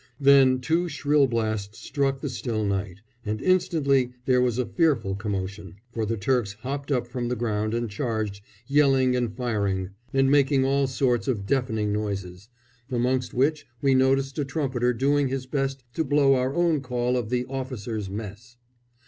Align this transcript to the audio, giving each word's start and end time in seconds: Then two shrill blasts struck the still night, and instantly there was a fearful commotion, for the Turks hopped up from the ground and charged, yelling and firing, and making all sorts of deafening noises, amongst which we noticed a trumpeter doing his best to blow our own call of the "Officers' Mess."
Then 0.19 0.61
two 0.61 0.89
shrill 0.89 1.27
blasts 1.27 1.77
struck 1.77 2.21
the 2.21 2.29
still 2.29 2.65
night, 2.65 3.01
and 3.23 3.39
instantly 3.39 4.13
there 4.25 4.41
was 4.41 4.57
a 4.57 4.65
fearful 4.65 5.13
commotion, 5.13 5.75
for 5.91 6.07
the 6.07 6.17
Turks 6.17 6.53
hopped 6.53 6.91
up 6.91 7.05
from 7.05 7.27
the 7.27 7.35
ground 7.35 7.75
and 7.75 7.87
charged, 7.87 8.41
yelling 8.65 9.15
and 9.15 9.31
firing, 9.31 9.91
and 10.11 10.31
making 10.31 10.65
all 10.65 10.87
sorts 10.87 11.27
of 11.27 11.45
deafening 11.45 11.93
noises, 11.93 12.49
amongst 12.89 13.35
which 13.35 13.67
we 13.79 13.93
noticed 13.93 14.39
a 14.39 14.43
trumpeter 14.43 14.91
doing 14.91 15.27
his 15.27 15.45
best 15.45 15.83
to 15.93 16.03
blow 16.03 16.33
our 16.33 16.55
own 16.55 16.81
call 16.81 17.15
of 17.15 17.29
the 17.29 17.45
"Officers' 17.45 18.09
Mess." 18.09 18.57